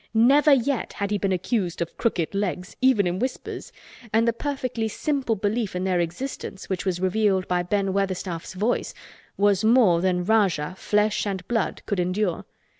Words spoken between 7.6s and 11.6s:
Ben Weatherstaff's voice was more than Rajah flesh and